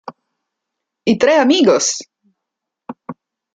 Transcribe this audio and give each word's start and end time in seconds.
I 1.13 1.15
tre 1.25 1.37
amigos! 1.43 1.93